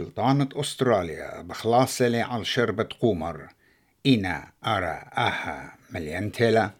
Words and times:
سلطانة 0.00 0.48
أستراليا 0.54 1.42
بخلاصلة 1.42 2.22
على 2.22 2.44
شربة 2.44 2.88
قمر. 3.00 3.48
إنا 4.06 4.52
أرى 4.66 5.02
أها 5.18 5.74
مليانتلا 5.90 6.70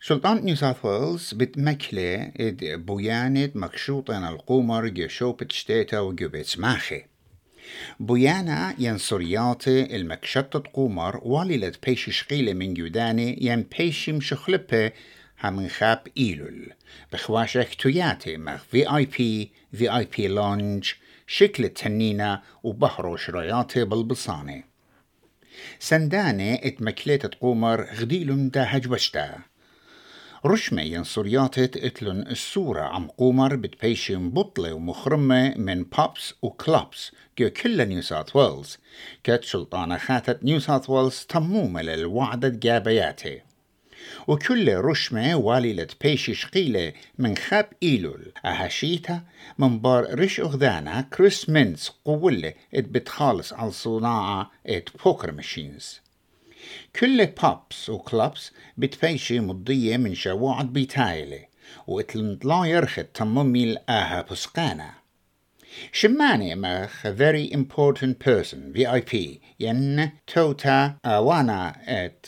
سلطان 0.00 0.44
نيو 0.44 0.56
ساوث 0.56 0.84
ويلز 0.84 1.34
بتمكلة 1.34 2.32
إد 2.40 2.64
بوياند 2.64 3.52
مكشوطن 3.54 4.24
القمر 4.24 4.88
جشوبت 4.88 5.52
شتيتا 5.52 6.00
وجوبت 6.00 6.58
ماخي. 6.58 7.02
بويانا 8.00 8.74
ينصرياتي 8.78 9.96
المكشطة 9.96 10.58
قمر 10.58 11.20
واللت 11.22 11.86
بيش 11.86 12.10
شقيلة 12.10 12.52
من 12.52 12.74
جوداني 12.74 13.38
ين 13.44 13.66
بيش 13.78 14.10
مشخلبة 14.10 14.92
همن 15.40 15.68
خاب 15.68 16.02
إيلول 16.16 16.72
بخواشك 17.12 17.74
توياتي 17.74 18.36
مخ 18.36 18.64
في 18.64 18.96
آي 18.96 19.06
بي 19.06 19.52
في 19.72 19.96
آي 19.96 20.08
بي 20.16 20.28
لونج 20.28 20.92
شكل 21.26 21.64
التنينة 21.64 22.40
وبهروش 22.62 23.30
راياتي 23.30 23.84
بالبصانة 23.84 24.62
سندانة 25.78 26.54
اتمكليت 26.54 27.26
قمر 27.26 27.84
غديلن 27.94 28.50
دا 28.50 28.64
هجوشتا 28.66 29.38
رشمة 30.46 30.82
ينصرياتت 30.82 31.76
اتلن 31.76 32.26
الصورة 32.30 32.80
عم 32.80 33.08
قمر 33.08 33.56
بتبيشن 33.56 34.30
بطلة 34.30 34.72
ومخرمة 34.72 35.54
من 35.56 35.84
بابس 35.84 36.34
وكلابس 36.42 37.12
جو 37.38 37.50
كل 37.50 37.88
نيو 37.88 38.02
ساوث 38.02 38.36
ويلز 38.36 38.78
كت 39.24 39.44
سلطانة 39.44 39.98
خاتت 39.98 40.44
نيو 40.44 40.60
ساوث 40.60 40.90
ويلز 40.90 41.26
تمومة 41.28 41.82
للوعدة 41.82 42.48
جابياتي 42.48 43.47
وكل 44.26 44.74
رشمة 44.74 45.36
واللة 45.36 45.86
بيشي 46.02 46.34
شقيلة 46.34 46.92
من 47.18 47.36
خاب 47.36 47.68
إيلول. 47.82 48.32
أهشيتا 48.44 49.22
من 49.58 49.78
بار 49.78 50.20
رش 50.20 50.40
أغدانا 50.40 51.00
كريس 51.00 51.48
مينز 51.48 51.90
قولة 52.04 52.52
ات 52.74 52.84
بتخالص 52.84 53.52
على 53.52 53.70
صناعة 53.70 54.50
ات 54.66 54.88
بوكر 55.04 55.32
ماشينز 55.32 56.00
كل 57.00 57.26
بابس 57.26 57.90
وكلابس 57.90 58.52
بتبيشي 58.76 59.40
مضية 59.40 59.96
من 59.96 60.14
شواعد 60.14 60.72
بيتايلة 60.72 61.44
واتلنطلا 61.86 62.64
يرخد 62.64 63.04
تممي 63.04 63.64
الآها 63.64 64.22
بسقانا 64.30 64.90
شماني 65.92 66.54
مخ 66.54 67.06
very 67.06 67.52
important 67.52 68.14
person 68.28 68.72
VIP 68.74 69.16
ين 69.60 70.10
توتا 70.26 70.94
وأنا 71.06 71.76
ات 71.88 72.26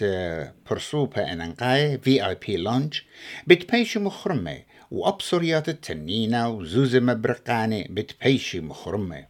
برسوبة 0.71 1.33
اننقاي 1.33 1.99
VIP 1.99 2.51
لونج 2.51 3.01
بتبيشي 3.47 3.99
مخرمة 3.99 4.59
وأبصريات 4.91 5.69
التنينة 5.69 6.49
وزوزة 6.49 7.01
مبرقاني 7.01 7.89
بتبيشي 7.91 8.61
مخرمة 8.61 9.27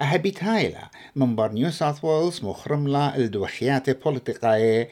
أهبيت 0.00 0.44
هايلا 0.44 0.90
من 1.16 1.36
بار 1.36 1.52
نيو 1.52 1.70
ساوث 1.70 2.04
ويلز 2.04 2.44
مخرملا 2.44 3.16
الدوخيات 3.16 4.04
بوليتيقاية 4.04 4.88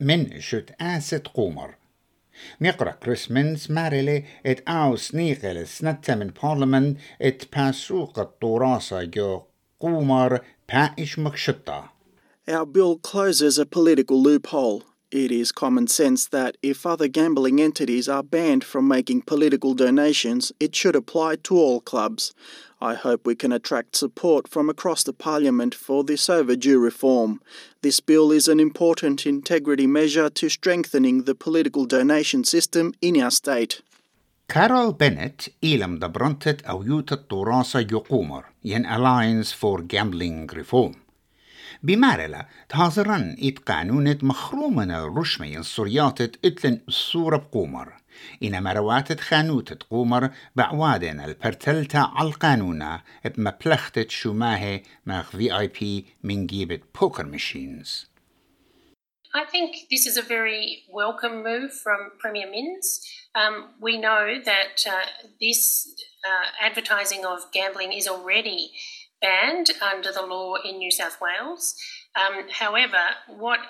من 0.00 0.40
شت 0.40 0.70
آسد 0.80 1.26
قومر 1.26 1.74
نقرأ 2.61 2.91
كريسمنز 2.91 3.71
ماريلي 3.71 4.23
ات 4.45 4.69
او 4.69 4.95
سنيقل 4.95 5.67
سنتا 5.67 6.15
من 6.15 6.27
بارلمان 6.43 6.95
ات 7.21 7.43
باسوق 7.55 8.19
الطراسة 8.19 9.03
جو 9.03 9.41
قومر 9.79 10.39
بايش 10.69 11.19
مكشطة 11.19 11.91
Our 12.47 12.65
bill 12.65 12.97
closes 12.97 13.59
a 13.59 13.65
political 13.65 14.17
loophole. 14.21 14.83
It 15.15 15.29
is 15.29 15.51
common 15.51 15.87
sense 15.87 16.25
that 16.29 16.55
if 16.63 16.85
other 16.85 17.09
gambling 17.09 17.59
entities 17.59 18.07
are 18.07 18.23
banned 18.23 18.63
from 18.63 18.87
making 18.87 19.23
political 19.23 19.73
donations, 19.73 20.53
it 20.57 20.73
should 20.73 20.95
apply 20.95 21.35
to 21.43 21.57
all 21.57 21.81
clubs. 21.81 22.33
I 22.79 22.93
hope 22.95 23.27
we 23.27 23.35
can 23.35 23.51
attract 23.51 23.97
support 23.97 24.47
from 24.47 24.69
across 24.69 25.03
the 25.03 25.11
Parliament 25.11 25.75
for 25.75 26.05
this 26.05 26.29
overdue 26.29 26.79
reform. 26.79 27.41
This 27.81 27.99
bill 27.99 28.31
is 28.31 28.47
an 28.47 28.61
important 28.61 29.25
integrity 29.25 29.85
measure 29.85 30.29
to 30.29 30.47
strengthening 30.49 31.23
the 31.23 31.35
political 31.35 31.85
donation 31.85 32.45
system 32.45 32.93
in 33.01 33.21
our 33.21 33.31
state. 33.31 33.81
كارول 34.49 34.93
بنت 34.93 35.41
إيلم 35.63 35.99
دبرنتت 35.99 36.61
أو 36.61 36.83
يوت 36.83 37.11
الطراسة 37.11 37.79
يقومر 37.79 38.45
ين 38.65 38.85
Alliance 38.85 39.51
for 39.51 39.81
Gambling 39.81 40.47
Reform 40.47 40.95
بمارلا. 41.82 42.46
تهازرن 42.68 43.36
إت 43.42 43.58
قانونت 43.58 44.24
مخرومنا 44.24 45.04
الرشمة 45.04 45.46
ينصرياتت 45.46 46.44
إتلن 46.44 46.80
الصورة 46.88 47.36
بقومر. 47.36 47.92
إن 48.42 48.62
مرواتت 48.62 49.20
خانوتت 49.20 49.82
قومر 49.82 50.30
بعوادن 50.56 51.20
البرتلتا 51.20 51.98
على 51.98 52.28
القانونة 52.28 53.02
بمبلختت 53.24 54.10
شماهي 54.10 54.82
مخ 55.06 55.30
في 55.30 55.58
آي 55.58 55.66
بي 55.66 56.06
من 56.22 56.46
جيبت 56.46 56.82
بوكر 57.00 57.26
ماشينز. 57.26 58.06
I 59.34 59.44
think 59.44 59.70
this 59.92 60.06
is 60.06 60.16
a 60.16 60.22
very 60.22 60.84
welcome 60.88 61.42
move 61.42 61.70
from 61.84 62.00
Premier 62.22 62.48
Minns. 62.54 62.88
Um, 63.34 63.54
we 63.86 63.94
know 64.06 64.22
that 64.52 64.76
uh, 64.86 65.06
this 65.44 65.60
uh, 66.28 66.46
advertising 66.68 67.22
of 67.32 67.38
gambling 67.52 67.92
is 67.92 68.06
already 68.08 68.60
banned 69.20 69.70
under 69.82 70.12
the 70.12 70.22
law 70.22 70.54
in 70.64 70.78
New 70.78 70.90
South 70.90 71.18
Wales. 71.20 71.74
Um, 72.14 72.48
however, 72.50 72.96
what 73.28 73.60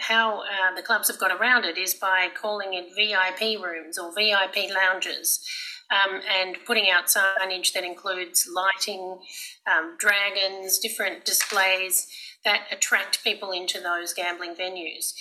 how 0.00 0.40
uh, 0.40 0.74
the 0.76 0.82
clubs 0.82 1.08
have 1.08 1.18
got 1.18 1.32
around 1.32 1.64
it 1.64 1.76
is 1.76 1.94
by 1.94 2.28
calling 2.40 2.74
it 2.74 2.94
VIP 2.94 3.60
rooms 3.62 3.98
or 3.98 4.12
VIP 4.14 4.70
lounges. 4.72 5.44
Um, 5.90 6.20
and 6.38 6.56
putting 6.66 6.90
out 6.90 7.06
signage 7.06 7.72
that 7.72 7.82
includes 7.82 8.46
lighting, 8.54 9.20
um, 9.66 9.96
dragons, 9.98 10.78
different 10.78 11.24
displays 11.24 12.06
that 12.44 12.64
attract 12.70 13.24
people 13.24 13.52
into 13.52 13.80
those 13.80 14.12
gambling 14.12 14.54
venues. 14.54 15.14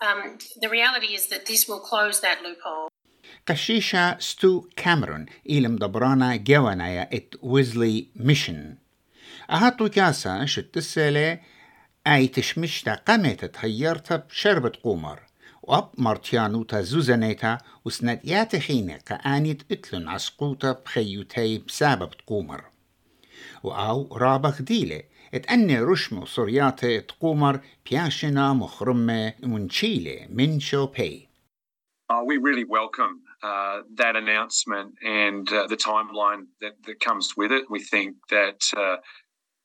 Um, 0.00 0.38
the 0.60 0.68
reality 0.68 1.14
is 1.14 1.28
that 1.28 1.46
this 1.46 1.68
will 1.68 1.78
close 1.78 2.20
that 2.20 2.42
loophole. 2.42 2.88
Kashisha 3.46 4.20
Stu 4.20 4.68
Cameron, 4.74 5.28
Ilam 5.48 5.78
dobrana 5.78 6.42
Gewanaya 6.42 7.06
et 7.12 7.36
Wesley 7.40 8.10
Mission. 8.16 8.78
ميشن 9.50 9.62
أهاتو 9.62 9.88
كاسا 9.88 10.44
شتسالة 10.44 11.40
أي 12.06 12.28
تشمشتا 12.28 12.94
قمت 12.94 13.44
تهيرتا 13.44 14.16
بشربة 14.16 14.72
قمر 14.84 15.20
وأب 15.62 15.90
مرتيانوتا 15.98 16.80
زوزانيتا 16.82 17.58
وسنت 17.84 18.24
ياتخينة 18.24 18.98
قانيت 19.24 19.72
اتلن 19.72 20.08
عسقوتا 20.08 20.72
بخيوتي 20.72 21.58
بسبب 21.58 22.10
قمر 22.26 22.64
وأو 23.62 24.16
رابخ 24.16 24.62
ديلة 24.62 25.02
اتأني 25.34 25.80
رشم 25.80 26.24
صرياتي 26.24 27.00
تقومر 27.00 27.60
بياشنا 27.90 28.52
مخرمة 28.52 29.34
منشيلة 29.42 30.26
من 30.30 30.60
شوبي 30.60 31.28
Uh, 32.10 32.24
we 32.24 32.38
really 32.38 32.64
welcome 32.64 33.20
uh, 33.42 33.82
that 34.02 34.16
announcement 34.16 34.94
and 35.04 35.52
uh, 35.52 35.66
the 35.66 35.76
timeline 35.76 36.46
that, 36.62 36.74
that 36.86 36.98
comes 37.00 37.36
with 37.36 37.52
it. 37.52 37.64
We 37.68 37.80
think 37.80 38.16
that 38.30 38.60
uh, 38.74 38.96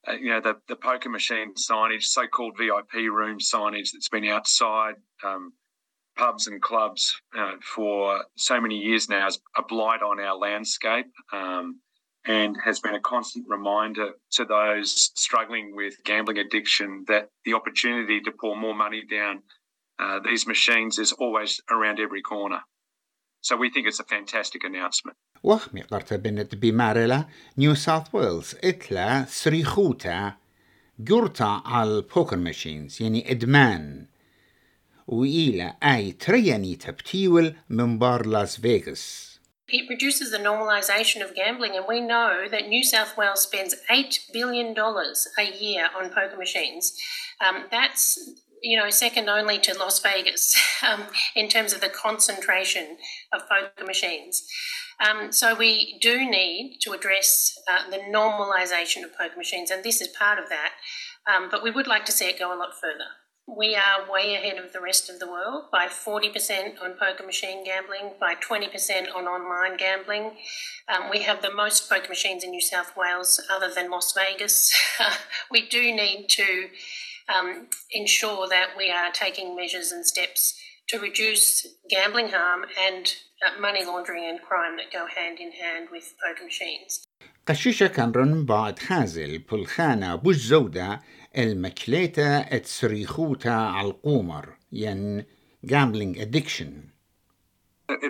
uh, 0.07 0.13
you 0.13 0.29
know 0.29 0.41
the, 0.41 0.55
the 0.67 0.75
poker 0.75 1.09
machine 1.09 1.53
signage, 1.55 2.03
so-called 2.03 2.55
VIP 2.57 2.93
room 3.11 3.39
signage 3.39 3.91
that's 3.93 4.09
been 4.09 4.25
outside 4.25 4.95
um, 5.23 5.53
pubs 6.17 6.47
and 6.47 6.61
clubs 6.61 7.15
uh, 7.37 7.53
for 7.61 8.23
so 8.37 8.59
many 8.61 8.77
years 8.77 9.09
now 9.09 9.27
is 9.27 9.39
a 9.57 9.63
blight 9.63 10.01
on 10.01 10.19
our 10.19 10.37
landscape. 10.37 11.07
Um, 11.31 11.79
and 12.25 12.55
has 12.63 12.79
been 12.79 12.95
a 12.95 13.01
constant 13.01 13.45
reminder 13.49 14.11
to 14.31 14.45
those 14.45 15.11
struggling 15.15 15.75
with 15.75 15.95
gambling 16.05 16.37
addiction 16.37 17.03
that 17.07 17.27
the 17.43 17.53
opportunity 17.53 18.21
to 18.21 18.31
pour 18.31 18.55
more 18.55 18.73
money 18.73 19.03
down 19.09 19.43
uh, 19.99 20.19
these 20.23 20.47
machines 20.47 20.97
is 20.97 21.11
always 21.13 21.61
around 21.69 21.99
every 21.99 22.21
corner. 22.21 22.61
So 23.42 23.56
we 23.56 23.70
think 23.70 23.86
it's 23.86 24.00
a 24.00 24.04
fantastic 24.04 24.64
announcement. 24.64 25.16
وخمي 25.42 25.82
قرت 25.82 26.14
بنت 26.14 26.54
بمارلا 26.54 27.24
نيو 27.58 27.74
ساوث 27.74 28.14
ويلز 28.14 28.56
اتلا 28.64 29.24
سريخوتا 29.24 30.32
جرتا 30.98 31.62
على 31.64 31.90
البوكر 31.90 32.36
ماشينز 32.36 33.02
يعني 33.02 33.30
ادمان 33.30 34.06
وإلى 35.06 35.76
أي 35.82 36.12
ترياني 36.12 36.76
تبتيول 36.76 37.54
من 37.68 37.98
بار 37.98 38.26
لاس 38.26 38.60
فيغاس 38.60 39.28
It 39.70 39.86
reduces 39.90 40.30
the 40.30 40.38
normalisation 40.38 41.22
of 41.22 41.34
gambling, 41.34 41.76
and 41.76 41.84
we 41.86 42.00
know 42.00 42.46
that 42.50 42.68
New 42.68 42.82
South 42.82 43.18
Wales 43.18 43.42
spends 43.42 43.74
$8 43.90 44.32
billion 44.32 44.74
a 44.74 45.46
year 45.64 45.90
on 45.94 46.08
poker 46.08 46.38
machines. 46.38 46.98
Um, 47.46 47.64
that's 47.70 48.18
you 48.63 48.77
know, 48.77 48.89
second 48.89 49.29
only 49.29 49.59
to 49.59 49.77
Las 49.77 49.99
Vegas 49.99 50.55
um, 50.89 51.03
in 51.35 51.49
terms 51.49 51.73
of 51.73 51.81
the 51.81 51.89
concentration 51.89 52.97
of 53.33 53.41
poker 53.47 53.85
machines. 53.85 54.47
Um, 55.05 55.31
so 55.31 55.53
we 55.53 55.99
do 56.01 56.29
need 56.29 56.77
to 56.81 56.91
address 56.93 57.53
uh, 57.69 57.89
the 57.89 57.97
normalisation 57.97 59.03
of 59.03 59.15
poker 59.17 59.37
machines, 59.37 59.69
and 59.69 59.83
this 59.83 60.01
is 60.01 60.07
part 60.07 60.39
of 60.39 60.49
that. 60.49 60.71
Um, 61.31 61.49
but 61.51 61.63
we 61.63 61.71
would 61.71 61.87
like 61.87 62.05
to 62.05 62.11
see 62.11 62.25
it 62.25 62.39
go 62.39 62.55
a 62.55 62.57
lot 62.57 62.73
further. 62.79 63.05
We 63.45 63.75
are 63.75 64.09
way 64.09 64.35
ahead 64.35 64.57
of 64.57 64.71
the 64.71 64.79
rest 64.79 65.09
of 65.09 65.19
the 65.19 65.29
world 65.29 65.65
by 65.69 65.87
40% 65.87 66.81
on 66.81 66.93
poker 66.93 67.25
machine 67.25 67.65
gambling, 67.65 68.13
by 68.17 68.35
20% 68.35 69.13
on 69.13 69.25
online 69.25 69.75
gambling. 69.75 70.37
Um, 70.87 71.09
we 71.09 71.23
have 71.23 71.41
the 71.41 71.53
most 71.53 71.89
poker 71.89 72.07
machines 72.07 72.45
in 72.45 72.51
New 72.51 72.61
South 72.61 72.93
Wales, 72.95 73.41
other 73.51 73.69
than 73.73 73.91
Las 73.91 74.13
Vegas. 74.13 74.73
we 75.51 75.67
do 75.67 75.93
need 75.93 76.27
to 76.29 76.69
um, 77.34 77.66
ensure 77.90 78.48
that 78.48 78.68
we 78.76 78.90
are 78.90 79.10
taking 79.12 79.56
measures 79.56 79.92
and 79.92 80.06
steps 80.06 80.54
to 80.88 80.98
reduce 80.98 81.66
gambling 81.90 82.28
harm 82.28 82.64
and 82.86 83.14
uh, 83.46 83.60
money 83.60 83.84
laundering 83.84 84.24
and 84.24 84.40
crime 84.42 84.76
that 84.76 84.90
go 84.92 85.06
hand 85.06 85.38
in 85.38 85.52
hand 85.52 85.88
with 85.92 86.14
poker 86.24 86.44
machines. 86.44 87.04
قشيشة 87.46 87.86
كان 87.86 88.12
رن 88.12 88.44
بعد 88.44 88.78
خازل 88.78 89.38
بلخانة 89.38 90.14
بوش 90.14 90.36
زودة 90.36 91.00
المكليتا 91.38 92.56
اتسريخوتا 92.56 93.48
على 93.48 93.86
القومر 93.88 94.56
ين 94.72 95.24
gambling 95.66 96.16
addiction. 96.20 96.91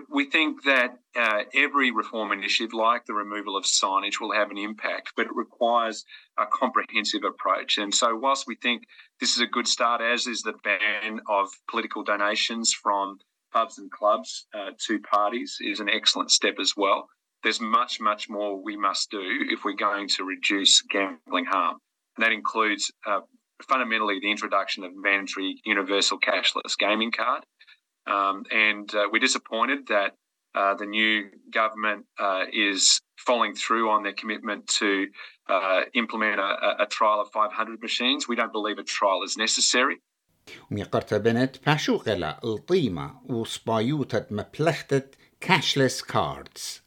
we 0.10 0.30
think 0.30 0.64
that 0.66 1.00
uh, 1.16 1.44
every 1.56 1.92
reform 1.92 2.32
initiative, 2.32 2.74
like 2.74 3.06
the 3.06 3.14
removal 3.14 3.58
of 3.58 3.64
signage, 3.64 4.20
will 4.22 4.34
have 4.34 4.52
an 4.52 4.58
impact, 4.58 5.14
but 5.18 5.26
it 5.26 5.36
requires 5.36 6.06
a 6.38 6.46
comprehensive 6.46 7.24
approach. 7.24 7.80
And 7.80 7.94
so, 7.94 8.16
whilst 8.16 8.46
we 8.48 8.56
think 8.56 8.84
this 9.20 9.36
is 9.36 9.42
a 9.42 9.48
good 9.48 9.68
start, 9.68 10.00
as 10.00 10.28
is 10.28 10.44
the 10.44 10.54
ban 10.64 11.22
of 11.28 11.50
political 11.68 12.04
donations 12.04 12.72
from 12.72 13.18
pubs 13.52 13.80
and 13.80 13.92
clubs 13.92 14.46
uh, 14.54 14.72
to 14.88 15.00
parties, 15.00 15.58
is 15.60 15.80
an 15.80 15.90
excellent 15.90 16.30
step 16.30 16.56
as 16.60 16.74
well. 16.78 17.08
There's 17.42 17.60
much, 17.60 18.00
much 18.00 18.30
more 18.30 18.62
we 18.62 18.78
must 18.78 19.10
do 19.10 19.22
if 19.50 19.66
we're 19.66 19.74
going 19.74 20.08
to 20.10 20.24
reduce 20.24 20.82
gambling 20.84 21.46
harm. 21.46 21.78
And 22.16 22.24
that 22.24 22.32
includes 22.32 22.92
uh, 23.08 23.22
fundamentally 23.68 24.20
the 24.22 24.32
introduction 24.32 24.84
of 24.84 24.92
mandatory 24.96 25.62
universal 25.66 26.20
cashless 26.20 26.78
gaming 26.78 27.12
card. 27.12 27.44
Um, 28.07 28.45
and 28.51 28.93
uh, 28.95 29.09
we're 29.13 29.21
disappointed 29.21 29.89
that 29.89 30.15
uh, 30.55 30.75
the 30.75 30.87
new 30.87 31.25
government 31.53 32.07
uh, 32.19 32.45
is 32.53 33.01
following 33.17 33.55
through 33.55 33.91
on 33.91 34.03
their 34.03 34.15
commitment 34.15 34.67
to 34.67 35.07
uh, 35.49 35.83
implement 35.95 36.41
a, 36.41 36.83
a, 36.85 36.87
trial 36.87 37.21
of 37.21 37.31
500 37.31 37.83
machines. 37.83 38.27
We 38.27 38.37
don't 38.37 38.53
believe 38.53 38.79
a 38.79 38.83
trial 38.83 39.23
is 39.23 39.37
necessary. 39.37 39.97
بنت 41.19 41.59
القيمة 42.45 43.21
مبلغتة 44.31 45.03
cashless 45.41 46.03
cards. 46.03 46.81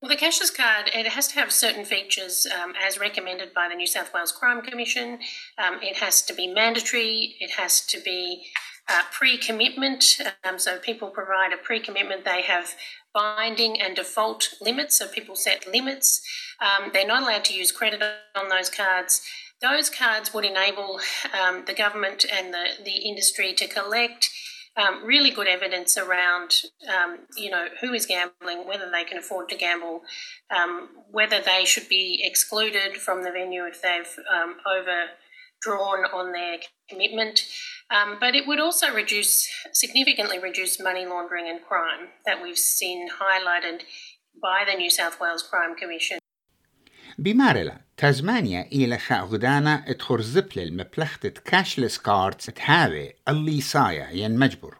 Well, 0.00 0.08
the 0.08 0.16
cashless 0.16 0.54
card 0.54 0.90
it 0.94 1.08
has 1.08 1.26
to 1.28 1.34
have 1.34 1.50
certain 1.52 1.84
features 1.84 2.46
um, 2.46 2.72
as 2.86 3.00
recommended 3.00 3.52
by 3.52 3.68
the 3.68 3.74
New 3.74 3.86
South 3.86 4.14
Wales 4.14 4.30
Crime 4.30 4.62
Commission. 4.62 5.18
Um, 5.58 5.80
it 5.82 5.96
has 5.96 6.22
to 6.22 6.34
be 6.34 6.46
mandatory. 6.46 7.36
It 7.40 7.50
has 7.52 7.84
to 7.86 8.00
be 8.00 8.46
uh, 8.89 9.03
pre-commitment. 9.11 10.17
Um, 10.43 10.59
so 10.59 10.77
people 10.77 11.09
provide 11.09 11.53
a 11.53 11.57
pre-commitment. 11.57 12.25
They 12.25 12.41
have 12.43 12.75
binding 13.13 13.81
and 13.81 13.95
default 13.95 14.55
limits. 14.61 14.97
So 14.97 15.07
people 15.07 15.35
set 15.35 15.67
limits. 15.71 16.21
Um, 16.59 16.91
they're 16.93 17.07
not 17.07 17.23
allowed 17.23 17.45
to 17.45 17.53
use 17.53 17.71
credit 17.71 18.01
on 18.35 18.49
those 18.49 18.69
cards. 18.69 19.21
Those 19.61 19.89
cards 19.89 20.33
would 20.33 20.45
enable 20.45 20.99
um, 21.39 21.63
the 21.65 21.73
government 21.73 22.25
and 22.31 22.53
the, 22.53 22.65
the 22.83 22.97
industry 22.97 23.53
to 23.53 23.67
collect 23.67 24.29
um, 24.75 25.05
really 25.05 25.29
good 25.29 25.47
evidence 25.47 25.97
around, 25.97 26.63
um, 26.89 27.19
you 27.37 27.49
know, 27.51 27.67
who 27.79 27.93
is 27.93 28.05
gambling, 28.05 28.67
whether 28.67 28.89
they 28.89 29.03
can 29.03 29.17
afford 29.17 29.49
to 29.49 29.55
gamble, 29.55 30.01
um, 30.55 30.89
whether 31.11 31.39
they 31.39 31.63
should 31.63 31.87
be 31.87 32.21
excluded 32.23 32.97
from 32.97 33.23
the 33.23 33.31
venue 33.31 33.65
if 33.65 33.81
they've 33.81 34.19
um, 34.33 34.57
overdrawn 35.66 36.04
on 36.12 36.32
their 36.32 36.58
commitment. 36.90 37.46
Um, 37.90 38.18
but 38.20 38.34
it 38.34 38.46
would 38.46 38.60
also 38.60 38.92
reduce, 38.92 39.48
significantly 39.72 40.38
reduce 40.38 40.80
money 40.80 41.06
laundering 41.06 41.48
and 41.48 41.60
crime 41.66 42.08
that 42.26 42.42
we've 42.42 42.58
seen 42.58 43.08
highlighted 43.08 43.82
by 44.42 44.64
the 44.68 44.76
New 44.76 44.90
South 44.90 45.20
Wales 45.20 45.42
Crime 45.42 45.74
Commission. 45.76 46.18
بمارلا 47.18 47.80
تازمانيا 47.96 48.68
إلى 48.72 48.98
غدانا 49.10 49.92
تخرزب 49.98 50.58
المبلغة 50.58 51.28
كاشلس 51.44 51.98
كاردز 51.98 52.46
تهاوي 52.46 53.12
اللي 53.28 53.60
صايا 53.60 54.10
ين 54.10 54.38
مجبور 54.38 54.78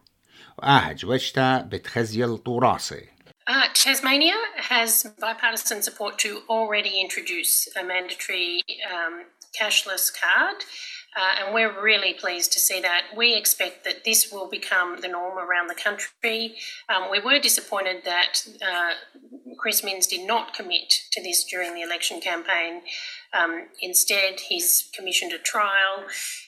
وآهج 0.58 1.06
وجتا 1.06 1.58
بتخزيل 1.58 2.38
طوراسي 2.38 3.08
Uh, 3.50 3.66
Tasmania 3.72 4.36
has 4.56 5.06
bipartisan 5.18 5.80
support 5.80 6.18
to 6.18 6.42
already 6.50 7.00
introduce 7.00 7.66
a 7.80 7.82
mandatory 7.82 8.60
um, 8.92 9.24
cashless 9.59 10.11
card. 10.13 10.63
Uh, 11.15 11.45
and 11.45 11.53
we're 11.53 11.81
really 11.81 12.13
pleased 12.13 12.51
to 12.53 12.59
see 12.59 12.81
that. 12.81 13.03
We 13.15 13.35
expect 13.35 13.83
that 13.83 14.03
this 14.03 14.31
will 14.31 14.49
become 14.49 14.99
the 14.99 15.07
norm 15.07 15.37
around 15.37 15.67
the 15.67 15.75
country. 15.75 16.55
Um, 16.89 17.11
we 17.11 17.19
were 17.19 17.39
disappointed 17.39 18.03
that 18.03 18.43
uh, 18.65 18.93
Chris 19.57 19.83
Minns 19.83 20.07
did 20.07 20.25
not 20.25 20.55
commit 20.55 20.91
to 21.11 21.21
this 21.21 21.43
during 21.43 21.75
the 21.75 21.81
election 21.81 22.19
campaign. 22.19 22.81
Um, 23.31 23.67
instead, 23.79 24.39
he's 24.39 24.89
commissioned 24.95 25.33
a 25.33 25.37
trial 25.37 26.05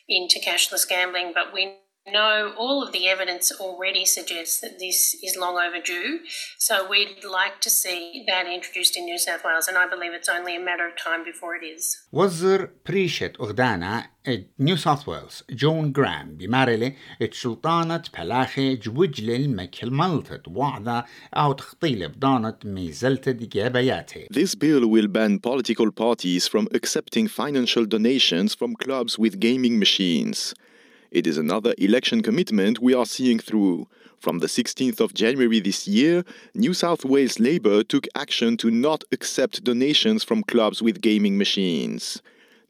into 0.10 0.40
cashless 0.40 0.88
gambling, 0.88 1.31
but 1.34 1.54
we 1.54 1.75
know 2.12 2.52
all 2.58 2.82
of 2.82 2.93
the 2.93 3.08
evidence 3.08 3.52
already 3.52 4.05
suggests 4.05 4.61
that 4.61 4.78
this 4.78 5.14
is 5.22 5.37
long 5.37 5.56
overdue. 5.67 6.20
So 6.58 6.88
we'd 6.88 7.25
like 7.25 7.61
to 7.61 7.70
see 7.70 8.25
that 8.26 8.46
introduced 8.46 8.96
in 8.96 9.05
New 9.05 9.19
South 9.19 9.43
Wales, 9.44 9.69
and 9.69 9.76
I 9.76 9.87
believe 9.88 10.12
it's 10.12 10.28
only 10.28 10.56
a 10.56 10.61
matter 10.61 10.87
of 10.88 10.96
time 10.96 11.25
before 11.25 11.55
it 11.55 11.64
is. 11.64 11.96
وزر 12.12 12.69
بريشة 12.87 13.32
أغدانا 13.40 14.11
نيو 14.58 14.76
ساوث 14.76 15.08
ويلز 15.08 15.44
جون 15.50 15.93
جرام 15.93 16.37
بمارلي 16.37 16.94
سلطانة 17.32 18.02
بلاخي 18.19 18.76
جوجل 18.76 19.31
المكل 19.31 19.90
ملتت 19.90 20.49
وعدا 20.49 21.05
أو 21.34 21.52
تخطيل 21.52 22.08
بدانت 22.08 22.67
ميزلت 22.67 23.28
جابياتي. 23.28 24.26
This 24.31 24.55
bill 24.55 24.87
will 24.87 25.08
ban 25.08 25.38
political 25.38 25.90
parties 25.90 26.49
from 26.49 26.69
accepting 26.75 27.28
financial 27.28 27.84
donations 27.87 28.55
from 28.55 28.75
clubs 28.75 29.19
with 29.19 29.40
gaming 29.40 29.78
machines. 29.78 30.55
It 31.11 31.26
is 31.26 31.38
another 31.38 31.75
election 31.78 32.22
commitment 32.22 32.78
we 32.78 32.94
are 32.94 33.06
seeing 33.06 33.40
through. 33.40 33.88
From 34.19 34.38
the 34.38 34.46
16th 34.46 35.00
of 35.00 35.14
January 35.14 35.61
this 35.61 35.88
year, 35.88 36.25
New 36.55 36.75
South 36.75 37.05
Wales 37.05 37.40
Labor 37.40 37.82
took 37.82 38.06
action 38.14 38.56
to 38.58 38.70
not 38.70 39.02
accept 39.11 39.64
donations 39.64 40.22
from 40.22 40.44
clubs 40.44 40.82
with 40.82 41.00
gaming 41.00 41.37
machines. 41.37 42.22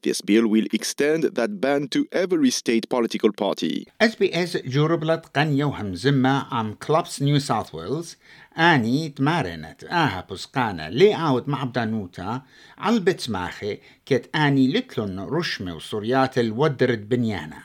This 0.02 0.22
bill 0.22 0.46
will 0.46 0.66
extend 0.72 1.24
that 1.24 1.60
ban 1.60 1.88
to 1.88 2.06
every 2.12 2.50
state 2.50 2.88
political 2.88 3.32
party. 3.32 3.86
SBS 4.00 4.56
جربلت 4.56 5.26
قنية 5.34 5.64
وهمزمة 5.64 6.54
عم 6.54 6.74
كلابس 6.74 7.22
نيو 7.22 7.38
ساوث 7.38 7.74
ويلز 7.74 8.16
آني 8.58 9.08
تمارنت 9.08 9.84
آها 9.84 10.26
بسقانة 10.30 10.88
لي 10.88 11.14
عاود 11.14 11.48
مع 11.48 11.64
بدانوتا 11.64 12.42
علبت 12.78 13.30
ماخي 13.30 13.78
كت 14.06 14.36
آني 14.36 14.72
لتلن 14.72 15.20
رشمة 15.20 15.76
وصريات 15.76 16.38
الودرد 16.38 17.08
بنيانا 17.08 17.62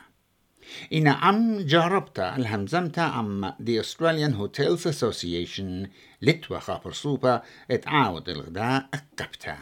إنا 0.92 1.12
عم 1.12 1.60
جربتا 1.60 2.36
الهمزمتا 2.36 3.00
عم 3.00 3.50
The 3.50 3.84
Australian 3.84 4.34
Hotels 4.34 4.86
Association 4.86 5.88
لتوا 6.22 6.58
خابر 6.58 6.92
صوبا 6.92 7.42
اتعاود 7.70 8.28
الغداء 8.28 8.88
أكبتا. 8.94 9.58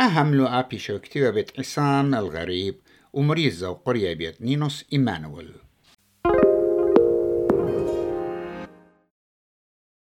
أهم 0.00 0.34
لو 0.34 0.46
أبي 0.46 0.78
شوكتيو 0.78 1.32
بيت 1.32 1.58
عصام 1.58 2.14
الغريب 2.14 2.74
ومريزة 3.12 3.70
وقرية 3.70 4.14
بيت 4.14 4.42
نينوس 4.42 4.84
إيمانويل. 4.92 5.63